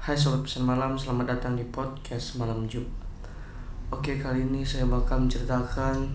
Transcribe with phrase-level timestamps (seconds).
[0.00, 2.88] Hai sobat pesan malam, selamat datang di podcast malam Jumat.
[3.92, 6.08] Oke, kali ini saya bakal menceritakan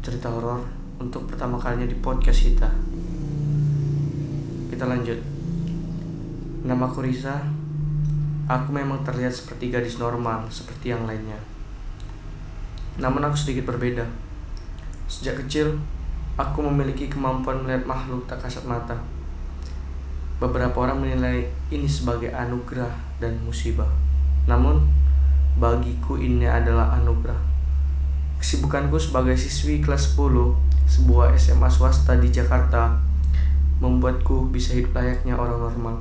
[0.00, 0.64] cerita horor
[0.96, 2.72] untuk pertama kalinya di podcast kita.
[4.72, 5.20] Kita lanjut.
[6.64, 7.44] Nama aku Risa.
[8.48, 11.36] Aku memang terlihat seperti gadis normal, seperti yang lainnya.
[12.96, 14.08] Namun aku sedikit berbeda.
[15.12, 15.76] Sejak kecil,
[16.40, 18.96] aku memiliki kemampuan melihat makhluk tak kasat mata.
[20.42, 22.90] Beberapa orang menilai ini sebagai anugerah
[23.22, 23.86] dan musibah.
[24.50, 24.82] Namun,
[25.54, 27.38] bagiku ini adalah anugerah.
[28.42, 30.58] Kesibukanku sebagai siswi kelas 10
[30.90, 32.98] sebuah SMA swasta di Jakarta
[33.78, 35.96] membuatku bisa hidup layaknya orang normal.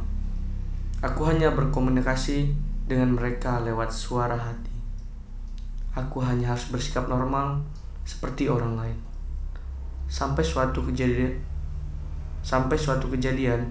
[1.05, 2.49] Aku hanya berkomunikasi
[2.89, 4.73] dengan mereka lewat suara hati.
[5.93, 7.62] Aku hanya harus bersikap normal
[8.09, 8.98] seperti orang lain.
[10.09, 11.37] Sampai suatu kejadian
[12.41, 13.70] sampai suatu kejadian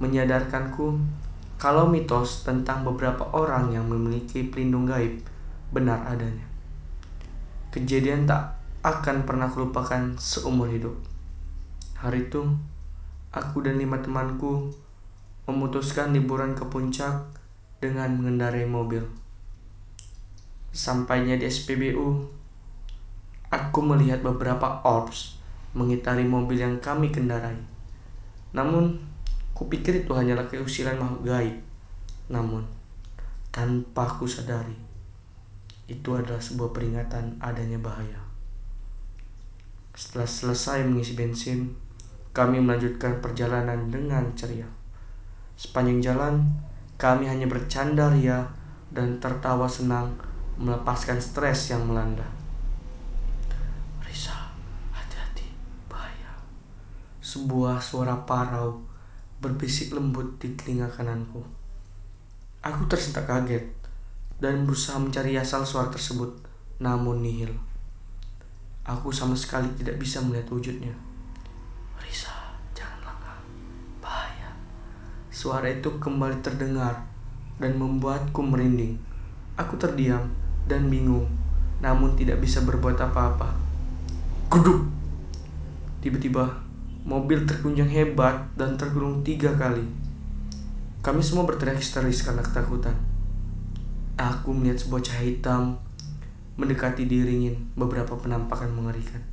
[0.00, 0.96] menyadarkanku
[1.60, 5.20] kalau mitos tentang beberapa orang yang memiliki pelindung gaib
[5.76, 6.48] benar adanya.
[7.68, 10.96] Kejadian tak akan pernah kulupakan seumur hidup.
[12.00, 12.48] Hari itu,
[13.28, 14.72] aku dan lima temanku
[15.44, 17.28] memutuskan liburan ke puncak
[17.76, 19.04] dengan mengendarai mobil.
[20.72, 22.24] Sampainya di SPBU,
[23.52, 25.36] aku melihat beberapa orbs
[25.76, 27.60] mengitari mobil yang kami kendarai.
[28.56, 29.09] Namun,
[29.60, 31.52] Kupikir itu hanyalah keusilan makhluk gaib.
[32.32, 32.64] Namun,
[33.52, 34.72] tanpa ku sadari,
[35.84, 38.16] itu adalah sebuah peringatan adanya bahaya.
[39.92, 41.76] Setelah selesai mengisi bensin,
[42.32, 44.64] kami melanjutkan perjalanan dengan ceria.
[45.60, 46.40] Sepanjang jalan,
[46.96, 48.48] kami hanya bercanda ria
[48.88, 50.16] dan tertawa senang
[50.56, 52.24] melepaskan stres yang melanda.
[54.00, 54.56] Risa,
[54.88, 55.52] hati-hati,
[55.84, 56.32] bahaya.
[57.20, 58.88] Sebuah suara parau
[59.40, 61.40] berbisik lembut di telinga kananku.
[62.60, 63.64] Aku tersentak kaget
[64.36, 66.28] dan berusaha mencari asal suara tersebut,
[66.76, 67.56] namun nihil.
[68.84, 70.92] Aku sama sekali tidak bisa melihat wujudnya.
[71.96, 73.40] Risa, jangan langkah.
[74.04, 74.52] Bahaya.
[75.32, 77.08] Suara itu kembali terdengar
[77.56, 79.00] dan membuatku merinding.
[79.56, 80.28] Aku terdiam
[80.68, 81.28] dan bingung,
[81.80, 83.56] namun tidak bisa berbuat apa-apa.
[84.52, 84.84] Kuduk.
[86.04, 86.69] Tiba-tiba
[87.04, 89.82] Mobil terguncang hebat dan tergulung tiga kali.
[91.00, 92.92] Kami semua berteriak histeris karena ketakutan.
[94.20, 95.80] Aku melihat sebuah cahaya hitam
[96.60, 99.24] mendekati diringin beberapa penampakan mengerikan.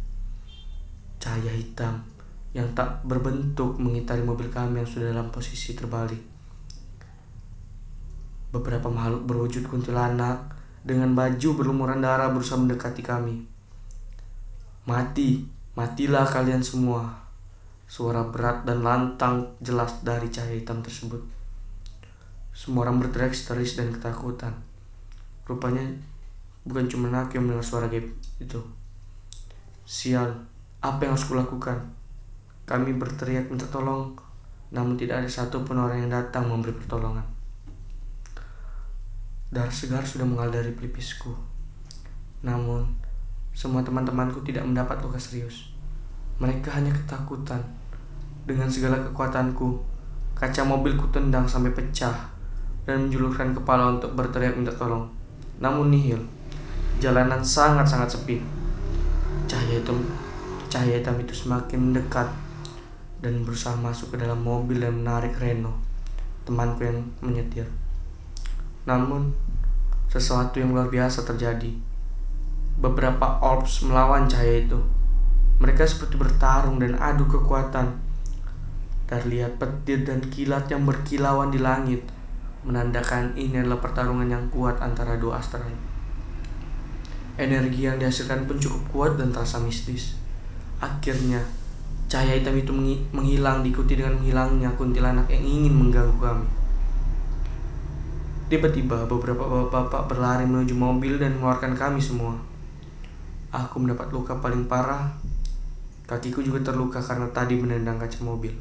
[1.20, 2.08] Cahaya hitam
[2.56, 6.24] yang tak berbentuk mengitari mobil kami yang sudah dalam posisi terbalik.
[8.56, 10.56] Beberapa makhluk berwujud kuntilanak
[10.88, 13.44] dengan baju berlumuran darah berusaha mendekati kami.
[14.88, 15.44] Mati,
[15.76, 17.27] matilah kalian semua.
[17.88, 21.24] Suara berat dan lantang jelas dari cahaya hitam tersebut.
[22.52, 24.52] Semua orang berteriak histeris dan ketakutan.
[25.48, 25.88] Rupanya
[26.68, 28.12] bukan cuma aku yang mendengar suara gaib
[28.44, 28.60] itu.
[29.88, 30.28] Sial,
[30.84, 31.80] apa yang harus kulakukan?
[32.68, 34.12] Kami berteriak minta tolong,
[34.76, 37.24] namun tidak ada satupun orang yang datang memberi pertolongan.
[39.48, 41.32] Darah segar sudah mengalir dari pelipisku.
[42.44, 42.84] Namun,
[43.56, 45.72] semua teman-temanku tidak mendapat luka serius.
[46.44, 47.64] Mereka hanya ketakutan.
[48.48, 49.76] Dengan segala kekuatanku,
[50.32, 52.32] kaca mobilku tendang sampai pecah
[52.88, 55.12] dan menjulurkan kepala untuk berteriak minta tolong.
[55.60, 56.24] Namun nihil.
[57.04, 58.40] Jalanan sangat-sangat sepi.
[59.52, 60.00] Cahaya hitam,
[60.72, 62.32] cahaya hitam itu semakin mendekat
[63.20, 65.76] dan berusaha masuk ke dalam mobil dan menarik Reno,
[66.48, 67.68] temanku yang menyetir.
[68.88, 69.36] Namun,
[70.08, 71.76] sesuatu yang luar biasa terjadi.
[72.80, 74.80] Beberapa orbs melawan cahaya itu.
[75.60, 78.07] Mereka seperti bertarung dan adu kekuatan.
[79.08, 82.04] Terlihat petir dan kilat yang berkilauan di langit,
[82.68, 85.64] menandakan ini adalah pertarungan yang kuat antara dua astral.
[87.40, 90.20] Energi yang dihasilkan pun cukup kuat dan terasa mistis.
[90.84, 91.40] Akhirnya,
[92.12, 92.76] cahaya hitam itu
[93.16, 96.48] menghilang diikuti dengan menghilangnya kuntilanak yang ingin mengganggu kami.
[98.48, 102.36] Tiba-tiba beberapa bapak-bapak berlari menuju mobil dan mengeluarkan kami semua.
[103.56, 105.16] Aku mendapat luka paling parah
[106.08, 108.56] Kakiku juga terluka karena tadi menendang kaca mobil.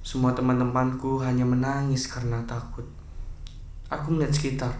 [0.00, 2.88] Semua teman-temanku hanya menangis karena takut.
[3.92, 4.74] Aku melihat sekitar.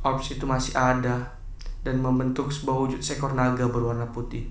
[0.00, 1.36] Orbs itu masih ada
[1.84, 4.48] dan membentuk sebuah wujud seekor naga berwarna putih.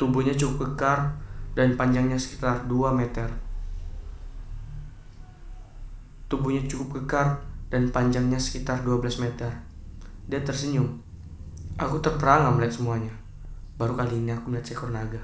[0.00, 1.12] Tubuhnya cukup kekar
[1.52, 3.28] dan panjangnya sekitar 2 meter.
[6.30, 9.50] Tubuhnya cukup kekar dan panjangnya sekitar 12 meter.
[10.30, 11.02] Dia tersenyum.
[11.76, 13.12] Aku terperangah melihat semuanya.
[13.76, 15.20] Baru kali ini aku melihat seekor naga.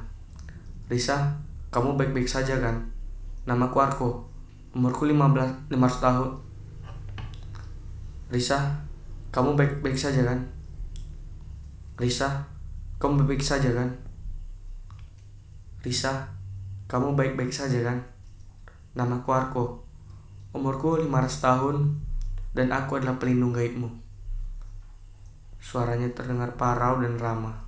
[0.90, 1.38] Risa,
[1.70, 2.95] kamu baik-baik saja kan?
[3.46, 4.08] Namaku Arko.
[4.74, 6.30] Umurku 15, 500 tahun.
[8.26, 8.58] Risa,
[9.30, 10.42] kamu baik-baik saja kan?
[11.94, 12.42] Risa,
[12.98, 13.86] kamu baik-baik saja kan?
[15.86, 16.26] Risa,
[16.90, 18.02] kamu baik-baik saja kan?
[18.98, 19.64] Namaku Arko.
[20.50, 21.76] Umurku 500 tahun
[22.50, 23.94] dan aku adalah pelindung gaibmu.
[25.62, 27.62] Suaranya terdengar parau dan ramah.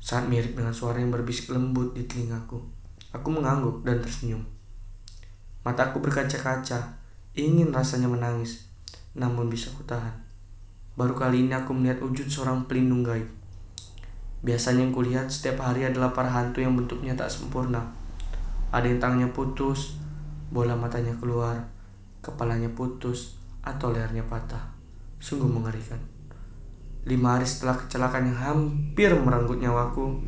[0.00, 2.77] Sangat mirip dengan suara yang berbisik lembut di telingaku.
[3.18, 4.46] Aku mengangguk dan tersenyum.
[5.66, 6.94] Mataku berkaca-kaca,
[7.34, 8.70] ingin rasanya menangis,
[9.18, 10.14] namun bisa kutahan.
[10.94, 13.26] Baru kali ini aku melihat wujud seorang pelindung gaib.
[14.46, 17.90] Biasanya yang kulihat setiap hari adalah para hantu yang bentuknya tak sempurna.
[18.70, 19.98] Ada yang tangannya putus,
[20.54, 21.66] bola matanya keluar,
[22.22, 23.34] kepalanya putus,
[23.66, 24.62] atau lehernya patah.
[25.18, 25.98] Sungguh mengerikan.
[27.02, 30.22] Lima hari setelah kecelakaan yang hampir merenggut nyawaku,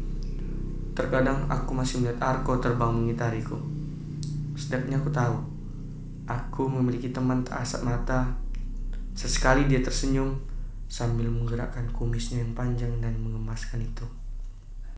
[0.93, 3.57] terkadang aku masih melihat Arko terbang mengitariku.
[4.59, 5.37] Sedapnya aku tahu,
[6.29, 8.37] aku memiliki teman tak asat mata.
[9.17, 10.39] Sesekali dia tersenyum
[10.91, 14.19] sambil menggerakkan kumisnya yang panjang dan mengemaskan itu.